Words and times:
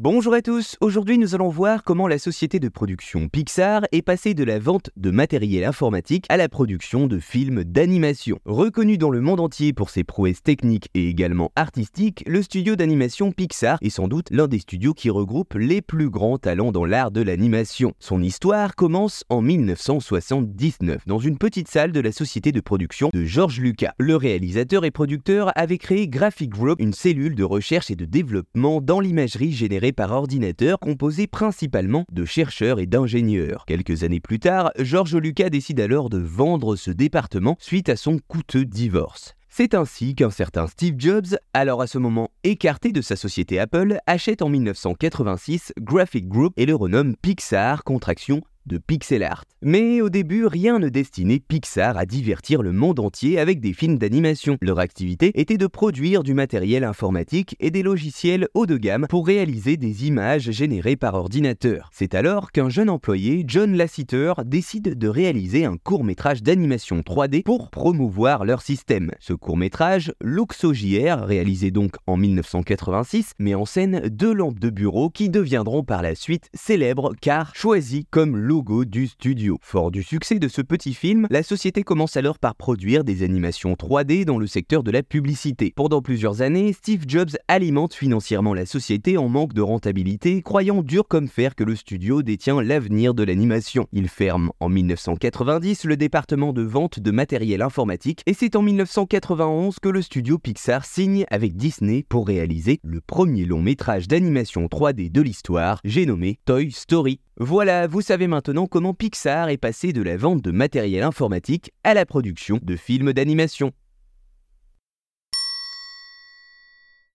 Bonjour 0.00 0.32
à 0.32 0.42
tous, 0.42 0.76
aujourd'hui 0.80 1.18
nous 1.18 1.34
allons 1.34 1.48
voir 1.48 1.82
comment 1.82 2.06
la 2.06 2.20
société 2.20 2.60
de 2.60 2.68
production 2.68 3.28
Pixar 3.28 3.82
est 3.90 4.00
passée 4.00 4.32
de 4.32 4.44
la 4.44 4.60
vente 4.60 4.90
de 4.96 5.10
matériel 5.10 5.64
informatique 5.64 6.24
à 6.28 6.36
la 6.36 6.48
production 6.48 7.08
de 7.08 7.18
films 7.18 7.64
d'animation. 7.64 8.38
Reconnu 8.44 8.96
dans 8.96 9.10
le 9.10 9.20
monde 9.20 9.40
entier 9.40 9.72
pour 9.72 9.90
ses 9.90 10.04
prouesses 10.04 10.40
techniques 10.40 10.88
et 10.94 11.08
également 11.08 11.50
artistiques, 11.56 12.22
le 12.28 12.42
studio 12.42 12.76
d'animation 12.76 13.32
Pixar 13.32 13.76
est 13.82 13.90
sans 13.90 14.06
doute 14.06 14.28
l'un 14.30 14.46
des 14.46 14.60
studios 14.60 14.94
qui 14.94 15.10
regroupe 15.10 15.54
les 15.54 15.82
plus 15.82 16.10
grands 16.10 16.38
talents 16.38 16.70
dans 16.70 16.84
l'art 16.84 17.10
de 17.10 17.20
l'animation. 17.20 17.92
Son 17.98 18.22
histoire 18.22 18.76
commence 18.76 19.24
en 19.30 19.42
1979 19.42 21.08
dans 21.08 21.18
une 21.18 21.38
petite 21.38 21.66
salle 21.66 21.90
de 21.90 21.98
la 21.98 22.12
société 22.12 22.52
de 22.52 22.60
production 22.60 23.10
de 23.12 23.24
George 23.24 23.58
Lucas. 23.58 23.94
Le 23.98 24.14
réalisateur 24.14 24.84
et 24.84 24.92
producteur 24.92 25.50
avait 25.56 25.76
créé 25.76 26.06
Graphic 26.06 26.50
Group, 26.50 26.76
une 26.78 26.92
cellule 26.92 27.34
de 27.34 27.42
recherche 27.42 27.90
et 27.90 27.96
de 27.96 28.04
développement 28.04 28.80
dans 28.80 29.00
l'imagerie 29.00 29.50
générée 29.50 29.87
par 29.92 30.12
ordinateur 30.12 30.78
composé 30.78 31.26
principalement 31.26 32.04
de 32.12 32.24
chercheurs 32.24 32.80
et 32.80 32.86
d'ingénieurs. 32.86 33.64
Quelques 33.66 34.04
années 34.04 34.20
plus 34.20 34.38
tard, 34.38 34.70
George 34.78 35.16
Lucas 35.16 35.50
décide 35.50 35.80
alors 35.80 36.10
de 36.10 36.18
vendre 36.18 36.76
ce 36.76 36.90
département 36.90 37.56
suite 37.60 37.88
à 37.88 37.96
son 37.96 38.18
coûteux 38.28 38.64
divorce. 38.64 39.34
C'est 39.48 39.74
ainsi 39.74 40.14
qu'un 40.14 40.30
certain 40.30 40.66
Steve 40.66 40.94
Jobs, 40.98 41.36
alors 41.52 41.82
à 41.82 41.86
ce 41.86 41.98
moment 41.98 42.30
écarté 42.44 42.92
de 42.92 43.00
sa 43.00 43.16
société 43.16 43.58
Apple, 43.58 43.98
achète 44.06 44.42
en 44.42 44.48
1986 44.48 45.72
Graphic 45.80 46.28
Group 46.28 46.52
et 46.56 46.66
le 46.66 46.74
renomme 46.74 47.16
Pixar, 47.16 47.82
contraction 47.82 48.42
de 48.68 48.78
pixel 48.78 49.24
art. 49.24 49.44
Mais 49.60 50.00
au 50.00 50.08
début, 50.08 50.46
rien 50.46 50.78
ne 50.78 50.88
destinait 50.88 51.40
Pixar 51.40 51.96
à 51.96 52.06
divertir 52.06 52.62
le 52.62 52.70
monde 52.70 53.00
entier 53.00 53.40
avec 53.40 53.58
des 53.58 53.72
films 53.72 53.98
d'animation. 53.98 54.56
Leur 54.60 54.78
activité 54.78 55.32
était 55.34 55.56
de 55.56 55.66
produire 55.66 56.22
du 56.22 56.32
matériel 56.32 56.84
informatique 56.84 57.56
et 57.58 57.72
des 57.72 57.82
logiciels 57.82 58.46
haut 58.54 58.66
de 58.66 58.76
gamme 58.76 59.06
pour 59.08 59.26
réaliser 59.26 59.76
des 59.76 60.06
images 60.06 60.52
générées 60.52 60.94
par 60.94 61.14
ordinateur. 61.14 61.90
C'est 61.92 62.14
alors 62.14 62.52
qu'un 62.52 62.68
jeune 62.68 62.88
employé, 62.88 63.44
John 63.48 63.76
Lasseter, 63.76 64.34
décide 64.44 64.96
de 64.96 65.08
réaliser 65.08 65.64
un 65.64 65.76
court-métrage 65.76 66.44
d'animation 66.44 67.00
3D 67.00 67.42
pour 67.42 67.70
promouvoir 67.70 68.44
leur 68.44 68.62
système. 68.62 69.10
Ce 69.18 69.32
court-métrage, 69.32 70.12
LuxoJR, 70.20 71.24
réalisé 71.24 71.72
donc 71.72 71.96
en 72.06 72.16
1986, 72.16 73.32
met 73.40 73.56
en 73.56 73.64
scène 73.64 74.02
deux 74.08 74.32
lampes 74.32 74.60
de 74.60 74.70
bureau 74.70 75.10
qui 75.10 75.30
deviendront 75.30 75.82
par 75.82 76.02
la 76.02 76.14
suite 76.14 76.48
célèbres 76.54 77.14
car 77.20 77.56
choisies 77.56 78.06
comme 78.10 78.36
du 78.58 79.06
studio. 79.06 79.58
Fort 79.62 79.90
du 79.90 80.02
succès 80.02 80.38
de 80.38 80.48
ce 80.48 80.62
petit 80.62 80.92
film, 80.92 81.26
la 81.30 81.42
société 81.42 81.82
commence 81.84 82.16
alors 82.16 82.38
par 82.38 82.56
produire 82.56 83.04
des 83.04 83.22
animations 83.22 83.74
3D 83.74 84.24
dans 84.24 84.38
le 84.38 84.46
secteur 84.46 84.82
de 84.82 84.90
la 84.90 85.02
publicité. 85.02 85.72
Pendant 85.76 86.02
plusieurs 86.02 86.42
années, 86.42 86.72
Steve 86.72 87.04
Jobs 87.06 87.36
alimente 87.46 87.94
financièrement 87.94 88.54
la 88.54 88.66
société 88.66 89.16
en 89.16 89.28
manque 89.28 89.52
de 89.52 89.62
rentabilité, 89.62 90.42
croyant 90.42 90.82
dur 90.82 91.06
comme 91.06 91.28
fer 91.28 91.54
que 91.54 91.62
le 91.62 91.76
studio 91.76 92.22
détient 92.22 92.60
l'avenir 92.60 93.14
de 93.14 93.22
l'animation. 93.22 93.86
Il 93.92 94.08
ferme 94.08 94.50
en 94.58 94.68
1990 94.68 95.84
le 95.84 95.96
département 95.96 96.52
de 96.52 96.62
vente 96.62 96.98
de 96.98 97.10
matériel 97.10 97.62
informatique 97.62 98.22
et 98.26 98.34
c'est 98.34 98.56
en 98.56 98.62
1991 98.62 99.78
que 99.78 99.88
le 99.88 100.02
studio 100.02 100.38
Pixar 100.38 100.84
signe 100.84 101.24
avec 101.30 101.56
Disney 101.56 102.04
pour 102.08 102.26
réaliser 102.26 102.80
le 102.82 103.00
premier 103.00 103.44
long 103.44 103.62
métrage 103.62 104.08
d'animation 104.08 104.66
3D 104.66 105.12
de 105.12 105.22
l'histoire, 105.22 105.80
j'ai 105.84 106.06
nommé 106.06 106.38
Toy 106.44 106.72
Story. 106.72 107.20
Voilà, 107.40 107.86
vous 107.86 108.00
savez 108.00 108.26
maintenant 108.26 108.66
comment 108.66 108.94
Pixar 108.94 109.48
est 109.48 109.58
passé 109.58 109.92
de 109.92 110.02
la 110.02 110.16
vente 110.16 110.42
de 110.42 110.50
matériel 110.50 111.04
informatique 111.04 111.70
à 111.84 111.94
la 111.94 112.04
production 112.04 112.58
de 112.60 112.74
films 112.74 113.12
d'animation. 113.12 113.70